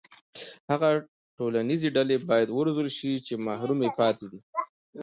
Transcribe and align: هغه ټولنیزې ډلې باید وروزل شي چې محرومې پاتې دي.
هغه 0.71 0.89
ټولنیزې 1.37 1.89
ډلې 1.95 2.15
باید 2.29 2.47
وروزل 2.51 2.87
شي 2.97 3.11
چې 3.25 3.33
محرومې 3.45 3.89
پاتې 3.99 4.25
دي. 4.31 4.39